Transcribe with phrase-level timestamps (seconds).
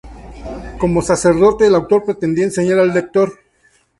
[0.79, 3.31] Como sacerdote, el autor pretendía enseñar al lector.